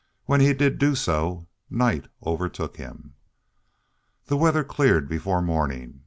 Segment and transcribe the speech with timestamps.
[0.25, 3.13] When he did do so, night overtook him.
[4.25, 5.99] The weather cleared before morning.